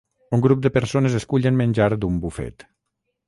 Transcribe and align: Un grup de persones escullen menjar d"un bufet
Un 0.37 0.41
grup 0.45 0.63
de 0.63 0.71
persones 0.77 1.17
escullen 1.19 1.59
menjar 1.61 1.91
d"un 2.05 2.19
bufet 2.25 2.67